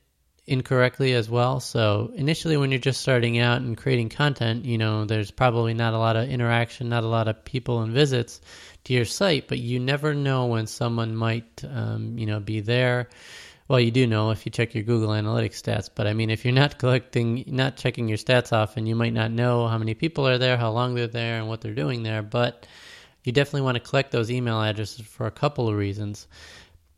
[0.47, 1.61] incorrectly as well.
[1.61, 5.95] So initially, when you're just starting out and creating content, you know, there's probably not
[5.95, 8.41] a lot of interaction, not a lot of people and visits
[8.85, 13.09] to your site, but you never know when someone might, um, you know, be there.
[13.69, 16.45] Well, you do know if you check your Google Analytics stats, but I mean, if
[16.45, 20.27] you're not collecting, not checking your stats often, you might not know how many people
[20.27, 22.23] are there, how long they're there, and what they're doing there.
[22.23, 22.67] But
[23.23, 26.27] you definitely want to collect those email addresses for a couple of reasons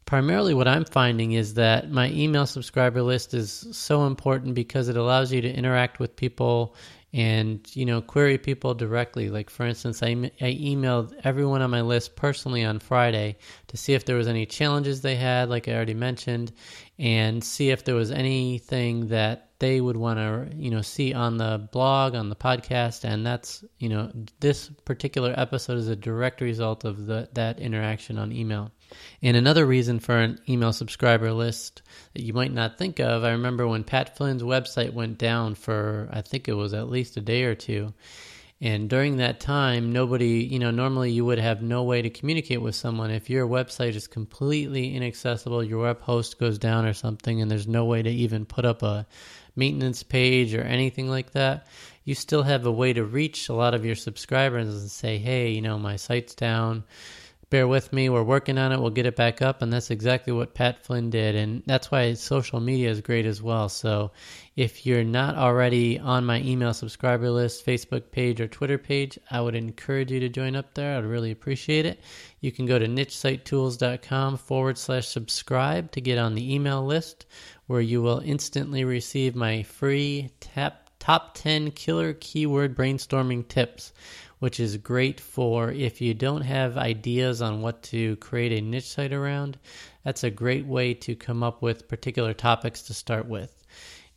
[0.07, 4.97] primarily what I'm finding is that my email subscriber list is so important because it
[4.97, 6.75] allows you to interact with people
[7.12, 9.31] and you know query people directly.
[9.31, 13.37] Like for instance I, I emailed everyone on my list personally on friday
[13.69, 16.53] to see if there was any challenges they had like i already mentioned
[16.99, 21.38] and see if there was anything that they would want to you know see on
[21.38, 26.42] the blog on the podcast and that's you know this particular episode is a direct
[26.42, 28.70] result of the, that interaction on email
[29.22, 33.31] and another reason for an email subscriber list that you might not think of, I
[33.31, 37.20] remember when Pat Flynn's website went down for, I think it was at least a
[37.20, 37.94] day or two.
[38.61, 42.62] And during that time, nobody, you know, normally you would have no way to communicate
[42.62, 43.11] with someone.
[43.11, 47.66] If your website is completely inaccessible, your web host goes down or something, and there's
[47.66, 49.07] no way to even put up a
[49.57, 51.67] maintenance page or anything like that,
[52.05, 55.51] you still have a way to reach a lot of your subscribers and say, hey,
[55.51, 56.85] you know, my site's down
[57.55, 58.09] bear with me.
[58.09, 58.81] We're working on it.
[58.81, 59.62] We'll get it back up.
[59.62, 61.37] And that's exactly what Pat Flynn did.
[61.37, 63.69] And that's why social media is great as well.
[63.69, 64.11] So
[64.57, 69.40] if you're not already on my email subscriber list, Facebook page, or Twitter page, I
[69.40, 70.99] would encourage you to join up there.
[70.99, 72.01] I'd really appreciate it.
[72.40, 77.25] You can go to nichesitetools.com forward slash subscribe to get on the email list
[77.66, 83.92] where you will instantly receive my free tap, top 10 killer keyword brainstorming tips
[84.44, 88.88] which is great for if you don't have ideas on what to create a niche
[88.88, 89.59] site around.
[90.05, 93.64] That's a great way to come up with particular topics to start with.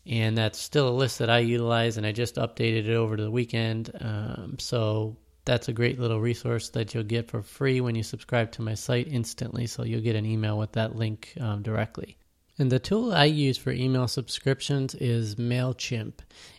[0.05, 3.31] And that's still a list that I utilize, and I just updated it over the
[3.31, 3.89] weekend.
[4.01, 8.51] Um, so that's a great little resource that you'll get for free when you subscribe
[8.51, 9.65] to my site instantly.
[9.65, 12.17] So you'll get an email with that link um, directly.
[12.59, 16.13] And the tool I use for email subscriptions is MailChimp.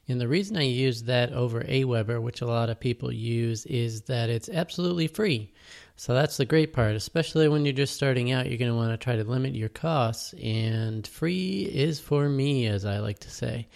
[0.07, 4.03] And the reason I use that over Aweber, which a lot of people use, is
[4.03, 5.53] that it's absolutely free.
[5.97, 8.47] So that's the great part, especially when you're just starting out.
[8.47, 12.67] You're going to want to try to limit your costs, and free is for me,
[12.67, 13.67] as I like to say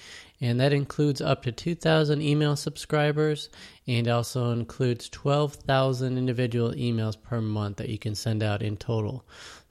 [0.42, 3.48] and that includes up to 2,000 email subscribers
[3.86, 9.24] and also includes 12,000 individual emails per month that you can send out in total.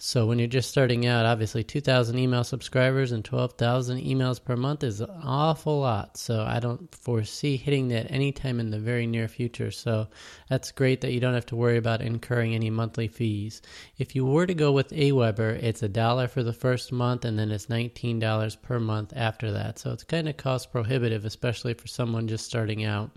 [0.03, 4.83] So when you're just starting out, obviously 2,000 email subscribers and 12,000 emails per month
[4.83, 6.17] is an awful lot.
[6.17, 9.69] So I don't foresee hitting that anytime in the very near future.
[9.69, 10.07] So
[10.49, 13.61] that's great that you don't have to worry about incurring any monthly fees.
[13.99, 17.37] If you were to go with Aweber, it's a dollar for the first month and
[17.37, 19.77] then it's $19 per month after that.
[19.77, 23.11] So it's kind of cost prohibitive, especially for someone just starting out.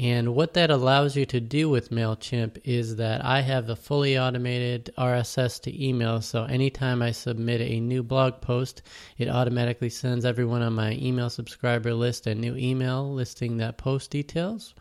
[0.00, 4.18] And what that allows you to do with MailChimp is that I have a fully
[4.18, 6.22] automated RSS to email.
[6.22, 8.80] So anytime I submit a new blog post,
[9.18, 14.10] it automatically sends everyone on my email subscriber list a new email listing that post
[14.10, 14.74] details.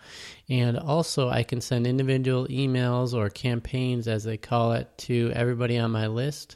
[0.48, 5.78] And also, I can send individual emails or campaigns, as they call it, to everybody
[5.78, 6.56] on my list.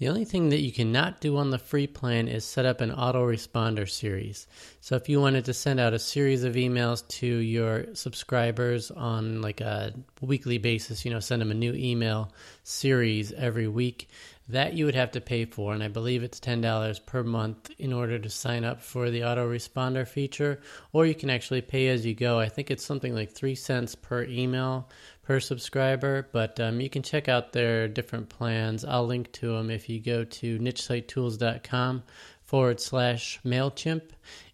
[0.00, 2.90] The only thing that you cannot do on the free plan is set up an
[2.90, 4.46] autoresponder series.
[4.80, 9.42] So if you wanted to send out a series of emails to your subscribers on
[9.42, 12.32] like a weekly basis, you know, send them a new email
[12.62, 14.08] series every week,
[14.48, 15.74] that you would have to pay for.
[15.74, 20.08] And I believe it's $10 per month in order to sign up for the autoresponder
[20.08, 20.60] feature.
[20.94, 22.40] Or you can actually pay as you go.
[22.40, 24.88] I think it's something like 3 cents per email
[25.30, 28.84] per subscriber, but um, you can check out their different plans.
[28.84, 32.02] I'll link to them if you go to nichesitetools.com
[32.42, 34.02] forward slash MailChimp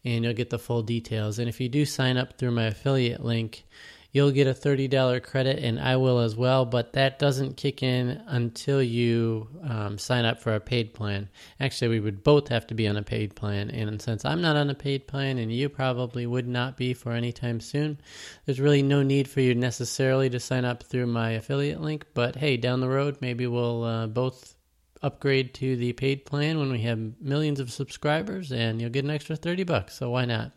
[0.04, 1.38] and you'll get the full details.
[1.38, 3.64] And if you do sign up through my affiliate link,
[4.16, 8.22] you'll get a $30 credit and I will as well, but that doesn't kick in
[8.28, 11.28] until you um, sign up for a paid plan.
[11.60, 14.56] Actually, we would both have to be on a paid plan, and since I'm not
[14.56, 17.98] on a paid plan and you probably would not be for any time soon,
[18.46, 22.06] there's really no need for you necessarily to sign up through my affiliate link.
[22.14, 24.54] But hey, down the road, maybe we'll uh, both
[25.02, 29.10] upgrade to the paid plan when we have millions of subscribers and you'll get an
[29.10, 30.52] extra 30 bucks so why not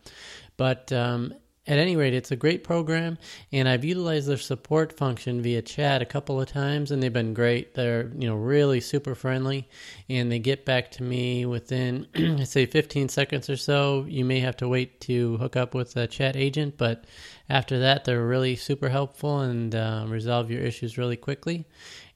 [0.55, 1.33] but um,
[1.69, 3.19] at any rate, it's a great program,
[3.51, 7.35] and I've utilized their support function via chat a couple of times, and they've been
[7.35, 7.75] great.
[7.75, 9.69] They're you know really super friendly,
[10.09, 12.07] and they get back to me within
[12.45, 14.05] say 15 seconds or so.
[14.09, 17.05] You may have to wait to hook up with a chat agent, but
[17.49, 21.65] after that, they're really super helpful and uh, resolve your issues really quickly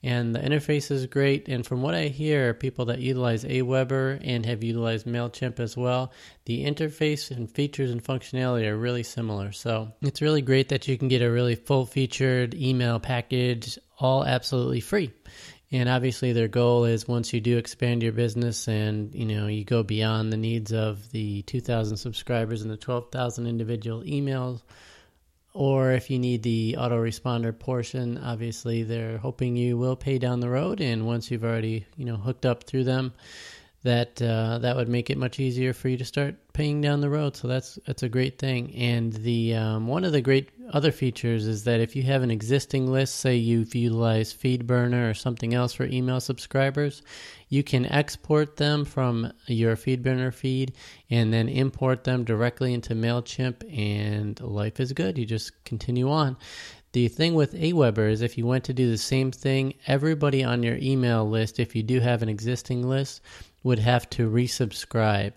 [0.04, 1.48] and the interface is great.
[1.48, 6.12] And from what I hear, people that utilize Aweber and have utilized MailChimp as well,
[6.44, 9.54] the interface and features and functionality are really similar.
[9.54, 14.26] So it's really great that you can get a really full featured email package all
[14.26, 15.14] absolutely free.
[15.72, 19.64] And obviously their goal is once you do expand your business and you know you
[19.64, 24.62] go beyond the needs of the 2000 subscribers and the 12,000 individual emails
[25.54, 30.50] or if you need the autoresponder portion, obviously they're hoping you will pay down the
[30.50, 30.82] road.
[30.82, 33.14] And once you've already, you know, hooked up through them,
[33.84, 37.10] that uh, that would make it much easier for you to start paying down the
[37.10, 37.36] road.
[37.36, 38.74] So that's that's a great thing.
[38.76, 42.32] And the um, one of the great other features is that if you have an
[42.32, 47.02] existing list, say you've utilized FeedBurner or something else for email subscribers,
[47.50, 50.74] you can export them from your FeedBurner feed
[51.10, 55.18] and then import them directly into Mailchimp, and life is good.
[55.18, 56.38] You just continue on.
[56.94, 60.62] The thing with Aweber is if you went to do the same thing, everybody on
[60.62, 63.22] your email list, if you do have an existing list,
[63.64, 65.36] would have to resubscribe.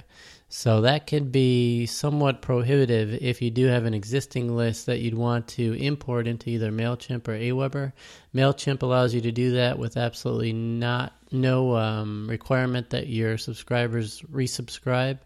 [0.49, 5.15] So that could be somewhat prohibitive if you do have an existing list that you'd
[5.15, 7.93] want to import into either MailChimp or Aweber.
[8.35, 14.23] MailChimp allows you to do that with absolutely not no um, requirement that your subscribers
[14.23, 15.19] resubscribe.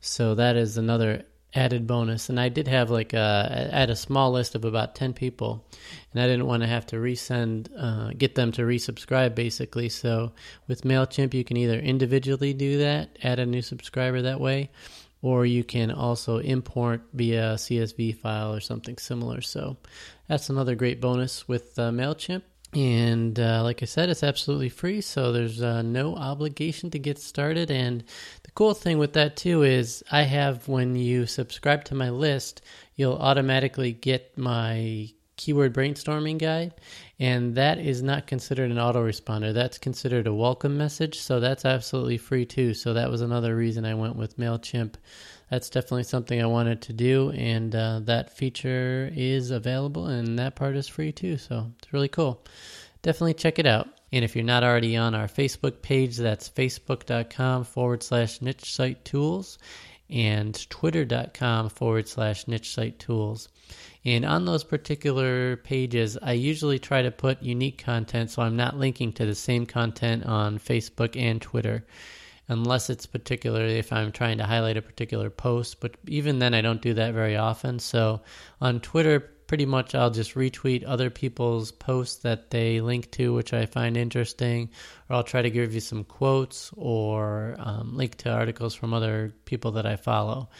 [0.00, 2.28] So that is another added bonus.
[2.28, 5.64] And I did have like a, I had a small list of about 10 people
[6.12, 9.88] and I didn't want to have to resend, uh, get them to resubscribe basically.
[9.88, 10.32] So
[10.68, 14.70] with MailChimp, you can either individually do that, add a new subscriber that way,
[15.22, 19.40] or you can also import via CSV file or something similar.
[19.40, 19.76] So
[20.28, 22.42] that's another great bonus with uh, MailChimp.
[22.72, 27.18] And uh, like I said, it's absolutely free, so there's uh, no obligation to get
[27.18, 27.68] started.
[27.68, 28.04] And
[28.50, 32.62] the cool thing with that too is I have when you subscribe to my list,
[32.96, 36.74] you'll automatically get my keyword brainstorming guide,
[37.20, 39.54] and that is not considered an autoresponder.
[39.54, 42.74] That's considered a welcome message, so that's absolutely free too.
[42.74, 44.94] So that was another reason I went with MailChimp
[45.48, 50.56] that's definitely something I wanted to do, and uh, that feature is available, and that
[50.56, 51.36] part is free too.
[51.36, 52.44] So it's really cool.
[53.02, 53.99] Definitely check it out.
[54.12, 59.04] And if you're not already on our Facebook page, that's facebook.com forward slash niche site
[59.04, 59.58] tools
[60.10, 63.48] and twitter.com forward slash niche site tools.
[64.04, 68.78] And on those particular pages, I usually try to put unique content so I'm not
[68.78, 71.86] linking to the same content on Facebook and Twitter,
[72.48, 75.80] unless it's particularly if I'm trying to highlight a particular post.
[75.80, 77.78] But even then, I don't do that very often.
[77.78, 78.22] So
[78.60, 83.52] on Twitter, pretty much I'll just retweet other people's posts that they link to, which
[83.52, 84.70] I find interesting,
[85.08, 89.34] or I'll try to give you some quotes or um, link to articles from other
[89.46, 90.50] people that I follow.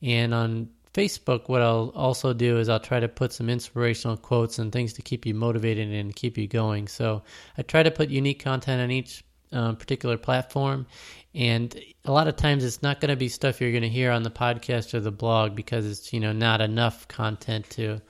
[0.00, 4.58] And on Facebook, what I'll also do is I'll try to put some inspirational quotes
[4.58, 6.88] and things to keep you motivated and keep you going.
[6.88, 7.24] So
[7.58, 9.22] I try to put unique content on each
[9.52, 10.86] um, particular platform.
[11.34, 14.10] And a lot of times it's not going to be stuff you're going to hear
[14.10, 18.00] on the podcast or the blog because it's, you know, not enough content to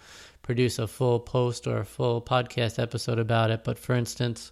[0.51, 3.63] produce a full post or a full podcast episode about it.
[3.63, 4.51] But for instance,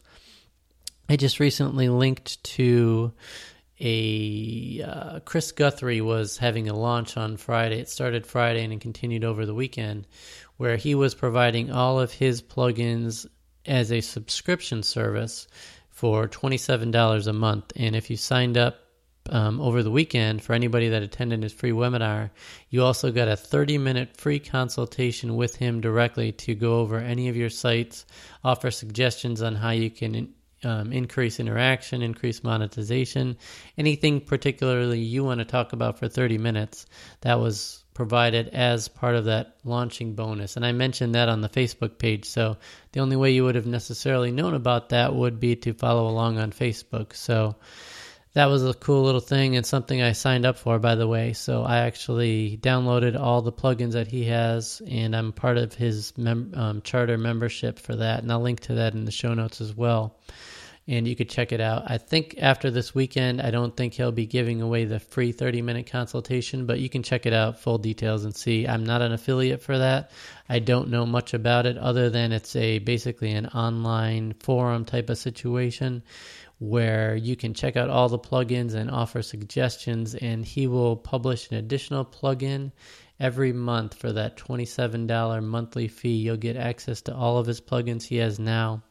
[1.09, 3.13] I just recently linked to
[3.81, 7.81] a uh, Chris Guthrie was having a launch on Friday.
[7.81, 10.07] It started Friday and it continued over the weekend,
[10.57, 13.27] where he was providing all of his plugins
[13.67, 15.49] as a subscription service
[15.91, 17.73] for $27 a month.
[17.75, 18.77] And if you signed up
[19.29, 22.31] um, over the weekend for anybody that attended his free webinar,
[22.71, 27.29] you also got a 30 minute free consultation with him directly to go over any
[27.29, 28.07] of your sites,
[28.45, 33.37] offer suggestions on how you can um, increase interaction, increase monetization,
[33.77, 36.87] anything particularly you want to talk about for 30 minutes,
[37.21, 40.55] that was provided as part of that launching bonus.
[40.55, 42.27] And I mentioned that on the Facebook page.
[42.27, 42.57] So
[42.93, 46.39] the only way you would have necessarily known about that would be to follow along
[46.39, 47.15] on Facebook.
[47.15, 47.57] So
[48.39, 51.33] that was a cool little thing and something I signed up for, by the way.
[51.33, 56.17] So I actually downloaded all the plugins that he has, and I'm part of his
[56.17, 58.23] mem- um, charter membership for that.
[58.23, 60.21] And I'll link to that in the show notes as well.
[60.87, 61.91] And you could check it out.
[61.91, 65.61] I think after this weekend, I don't think he'll be giving away the free 30
[65.61, 68.69] minute consultation, but you can check it out, full details, and see.
[68.69, 70.13] I'm not an affiliate for that.
[70.49, 75.11] I don't know much about it other than it's a basically an online forum type
[75.11, 76.05] of situation
[76.59, 81.51] where you can check out all the plugins and offer suggestions, and he will publish
[81.51, 82.73] an additional plugin
[83.21, 86.17] every month for that $27 monthly fee.
[86.17, 88.83] You'll get access to all of his plugins he has now,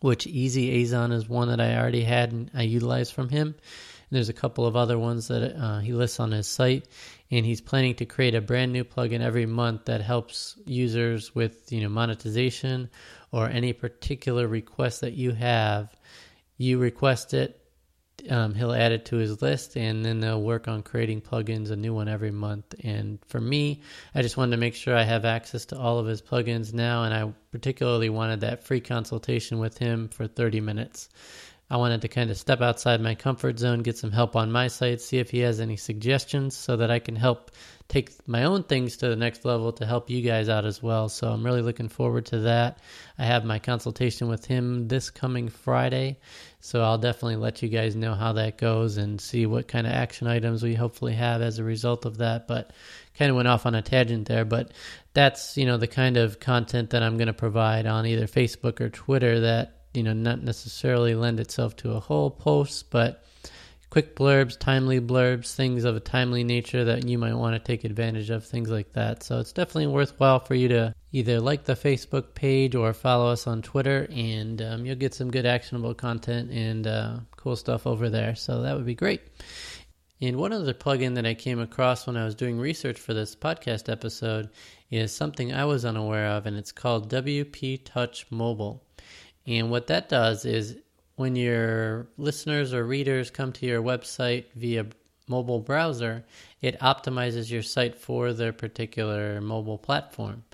[0.00, 3.48] which EasyAzon is one that I already had and I utilized from him.
[3.48, 6.86] And there's a couple of other ones that uh, he lists on his site,
[7.30, 11.72] and he's planning to create a brand new plugin every month that helps users with
[11.72, 12.90] you know monetization
[13.32, 15.95] or any particular request that you have
[16.56, 17.60] you request it,
[18.30, 21.76] um, he'll add it to his list, and then they'll work on creating plugins, a
[21.76, 22.74] new one every month.
[22.82, 23.82] And for me,
[24.14, 27.04] I just wanted to make sure I have access to all of his plugins now,
[27.04, 31.08] and I particularly wanted that free consultation with him for 30 minutes.
[31.68, 34.68] I wanted to kind of step outside my comfort zone, get some help on my
[34.68, 37.50] site, see if he has any suggestions so that I can help
[37.88, 41.08] take my own things to the next level to help you guys out as well.
[41.08, 42.78] So I'm really looking forward to that.
[43.18, 46.18] I have my consultation with him this coming Friday.
[46.60, 49.92] So I'll definitely let you guys know how that goes and see what kind of
[49.92, 52.46] action items we hopefully have as a result of that.
[52.46, 52.72] But
[53.16, 54.72] kind of went off on a tangent there, but
[55.14, 58.80] that's, you know, the kind of content that I'm going to provide on either Facebook
[58.80, 63.24] or Twitter that, you know, not necessarily lend itself to a whole post, but
[63.90, 67.84] quick blurbs, timely blurbs, things of a timely nature that you might want to take
[67.84, 69.22] advantage of, things like that.
[69.22, 73.46] So it's definitely worthwhile for you to either like the Facebook page or follow us
[73.46, 78.10] on Twitter, and um, you'll get some good actionable content and uh, cool stuff over
[78.10, 78.34] there.
[78.34, 79.22] So that would be great.
[80.20, 83.36] And one other plugin that I came across when I was doing research for this
[83.36, 84.48] podcast episode
[84.90, 88.85] is something I was unaware of, and it's called WPtouch Mobile.
[89.46, 90.76] And what that does is
[91.16, 94.86] when your listeners or readers come to your website via
[95.28, 96.24] mobile browser,
[96.60, 100.44] it optimizes your site for their particular mobile platform.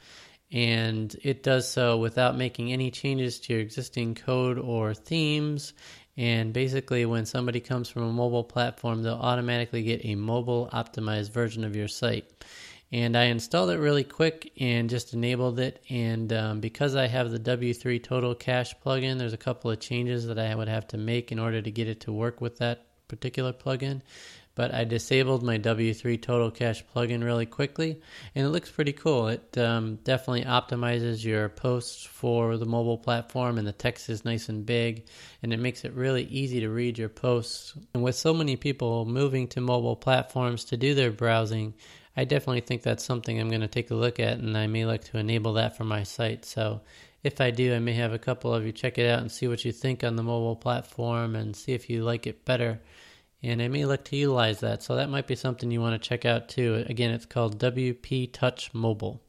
[0.50, 5.72] And it does so without making any changes to your existing code or themes.
[6.16, 11.30] And basically, when somebody comes from a mobile platform, they'll automatically get a mobile optimized
[11.30, 12.30] version of your site
[12.92, 15.82] and I installed it really quick and just enabled it.
[15.88, 20.26] And um, because I have the W3 Total Cache plugin, there's a couple of changes
[20.26, 22.86] that I would have to make in order to get it to work with that
[23.08, 24.02] particular plugin.
[24.54, 28.02] But I disabled my W3 Total Cache plugin really quickly,
[28.34, 29.28] and it looks pretty cool.
[29.28, 34.50] It um, definitely optimizes your posts for the mobile platform, and the text is nice
[34.50, 35.06] and big,
[35.42, 37.72] and it makes it really easy to read your posts.
[37.94, 41.72] And with so many people moving to mobile platforms to do their browsing,
[42.16, 44.84] I definitely think that's something I'm going to take a look at, and I may
[44.84, 46.44] like to enable that for my site.
[46.44, 46.82] So
[47.22, 49.48] if I do, I may have a couple of you check it out and see
[49.48, 52.80] what you think on the mobile platform and see if you like it better.
[53.42, 54.82] And I may look to utilize that.
[54.82, 56.84] So that might be something you want to check out too.
[56.88, 59.22] Again, it's called WPtouch Mobile.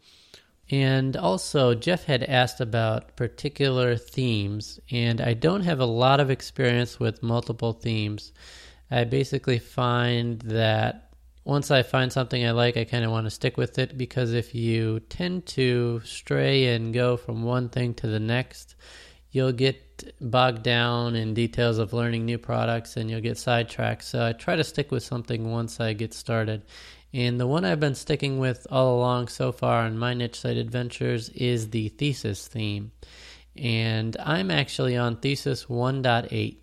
[0.70, 6.32] And also, Jeff had asked about particular themes, and I don't have a lot of
[6.32, 8.32] experience with multiple themes.
[8.90, 11.03] I basically find that
[11.46, 14.34] once I find something I like, I kind of want to stick with it because
[14.34, 18.76] if you tend to stray and go from one thing to the next,
[19.32, 24.04] you'll get bogged down in details of learning new products and you'll get sidetracked.
[24.04, 26.64] So I try to stick with something once I get started.
[27.14, 30.58] And the one I've been sticking with all along so far in my niche site
[30.58, 32.92] adventures is the thesis theme.
[33.56, 36.58] And I'm actually on thesis 1.8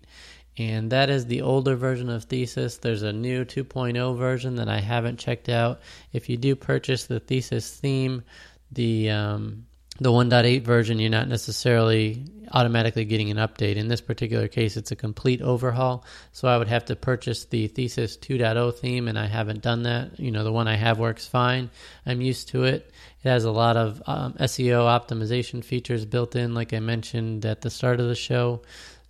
[0.57, 2.77] and that is the older version of Thesis.
[2.77, 5.81] There's a new 2.0 version that I haven't checked out.
[6.11, 8.23] If you do purchase the Thesis theme,
[8.71, 9.65] the um,
[9.99, 13.75] the 1.8 version, you're not necessarily automatically getting an update.
[13.75, 16.05] In this particular case, it's a complete overhaul.
[16.31, 20.19] So I would have to purchase the Thesis 2.0 theme, and I haven't done that.
[20.19, 21.69] You know, the one I have works fine.
[22.05, 22.91] I'm used to it.
[23.23, 27.61] It has a lot of um, SEO optimization features built in, like I mentioned at
[27.61, 28.63] the start of the show.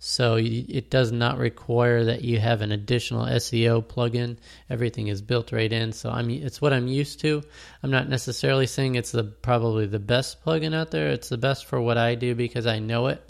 [0.04, 4.36] So it does not require that you have an additional SEO plugin.
[4.68, 5.92] Everything is built right in.
[5.92, 7.40] So I'm it's what I'm used to.
[7.84, 11.10] I'm not necessarily saying it's the probably the best plugin out there.
[11.10, 13.24] It's the best for what I do because I know it.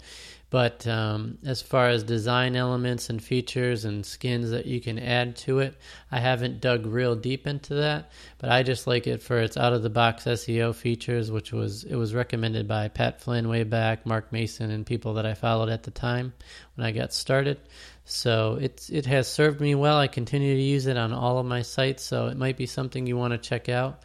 [0.53, 5.35] But um, as far as design elements and features and skins that you can add
[5.37, 5.75] to it,
[6.11, 8.11] I haven't dug real deep into that.
[8.37, 11.85] But I just like it for its out of the box SEO features, which was
[11.85, 15.69] it was recommended by Pat Flynn way back, Mark Mason, and people that I followed
[15.69, 16.33] at the time
[16.75, 17.57] when I got started.
[18.05, 19.97] So it's it has served me well.
[19.97, 23.07] I continue to use it on all of my sites, so it might be something
[23.07, 24.03] you want to check out.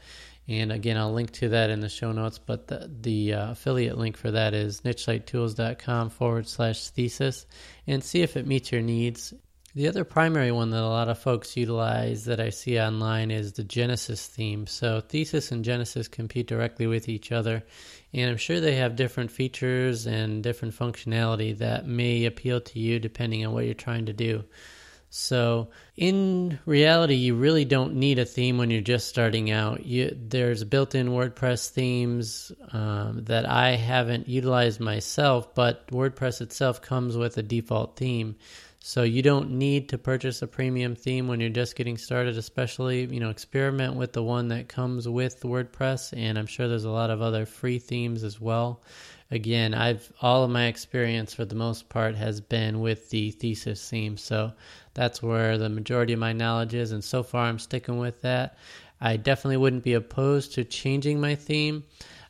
[0.49, 3.99] And again, I'll link to that in the show notes, but the, the uh, affiliate
[3.99, 7.45] link for that is nichesitetools.com forward slash thesis
[7.87, 9.35] and see if it meets your needs.
[9.75, 13.53] The other primary one that a lot of folks utilize that I see online is
[13.53, 14.67] the Genesis theme.
[14.67, 17.63] So Thesis and Genesis compete directly with each other,
[18.15, 22.99] and I'm sure they have different features and different functionality that may appeal to you
[22.99, 24.45] depending on what you're trying to do.
[25.11, 29.87] So, in reality, you really don't need a theme when you're just starting out.
[29.87, 37.17] You, there's built-in WordPress themes um, that I haven't utilized myself, but WordPress itself comes
[37.17, 38.37] with a default theme.
[38.81, 43.07] So you don't need to purchase a premium theme when you're just getting started, especially,
[43.07, 46.91] you know, experiment with the one that comes with WordPress and I'm sure there's a
[46.91, 48.83] lot of other free themes as well
[49.31, 53.89] again, I've all of my experience for the most part has been with the thesis
[53.89, 54.53] theme, so
[54.95, 58.57] that's where the majority of my knowledge is, and so far I'm sticking with that.
[59.01, 61.85] I definitely wouldn't be opposed to changing my theme.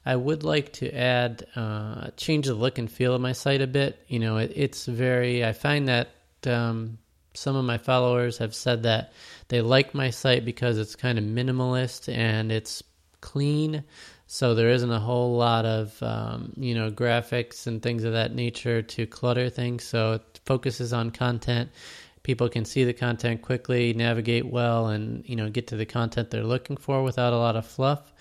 [0.05, 3.67] I would like to add, uh, change the look and feel of my site a
[3.67, 4.03] bit.
[4.09, 6.09] You know, it, it's very, I find that
[6.47, 6.99] um,
[7.35, 9.13] some of my followers have said that
[9.49, 12.83] they like my site because it's kind of minimalist and it's
[13.21, 13.85] clean.
[14.31, 18.35] So there isn't a whole lot of um, you know graphics and things of that
[18.35, 19.85] nature to clutter things.
[19.85, 21.71] So it focuses on content.
[22.25, 26.31] People can see the content quickly, navigate well, and you know get to the content
[26.31, 28.13] they're looking for without a lot of fluff.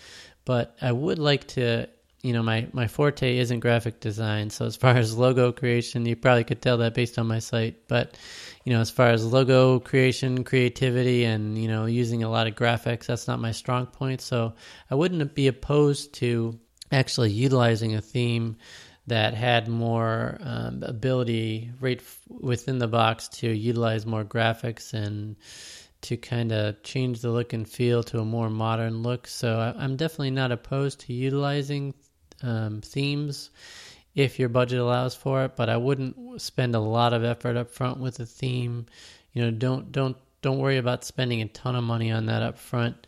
[0.46, 1.90] But I would like to
[2.28, 4.50] you know my my forte isn't graphic design.
[4.50, 7.88] So as far as logo creation you probably could tell that based on my site.
[7.88, 8.18] But
[8.66, 12.56] you know as far as logo creation creativity and you know using a lot of
[12.56, 14.20] graphics that's not my strong point.
[14.20, 14.54] So
[14.92, 16.60] i wouldn't be opposed to
[16.92, 18.58] actually utilizing a theme
[19.08, 25.38] that had more um, ability right within the box to utilize more graphics and
[26.02, 29.28] to kind of change the look and feel to a more modern look.
[29.28, 31.94] So I'm definitely not opposed to utilizing
[32.44, 33.50] um, themes
[34.16, 35.56] if your budget allows for it.
[35.56, 38.86] But I wouldn't spend a lot of effort up front with a theme.
[39.34, 42.58] You know, don't don't don't worry about spending a ton of money on that up
[42.58, 43.08] front.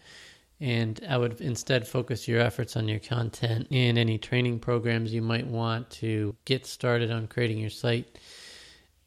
[0.61, 5.21] And I would instead focus your efforts on your content and any training programs you
[5.21, 8.19] might want to get started on creating your site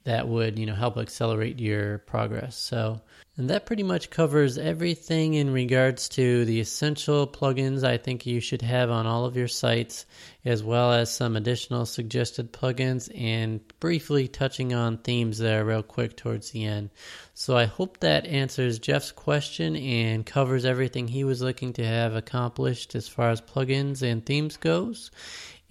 [0.04, 2.56] that would, you know, help accelerate your progress.
[2.56, 3.02] So
[3.38, 8.40] and that pretty much covers everything in regards to the essential plugins I think you
[8.40, 10.04] should have on all of your sites,
[10.44, 16.14] as well as some additional suggested plugins, and briefly touching on themes there real quick
[16.14, 16.90] towards the end.
[17.32, 22.14] So I hope that answers Jeff's question and covers everything he was looking to have
[22.14, 25.10] accomplished as far as plugins and themes goes.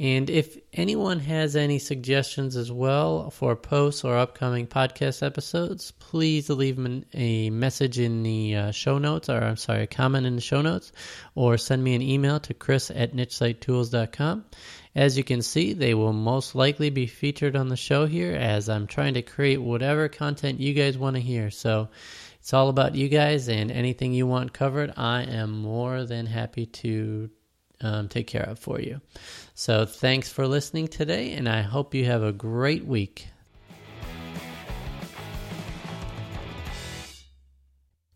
[0.01, 6.49] And if anyone has any suggestions as well for posts or upcoming podcast episodes, please
[6.49, 6.79] leave
[7.13, 10.63] a message in the uh, show notes, or I'm sorry, a comment in the show
[10.63, 10.91] notes,
[11.35, 14.45] or send me an email to chris at nichesitetools.com.
[14.95, 18.69] As you can see, they will most likely be featured on the show here as
[18.69, 21.51] I'm trying to create whatever content you guys want to hear.
[21.51, 21.89] So
[22.39, 26.65] it's all about you guys and anything you want covered, I am more than happy
[26.65, 27.29] to
[27.81, 29.01] um, take care of for you.
[29.53, 33.27] So thanks for listening today, and I hope you have a great week.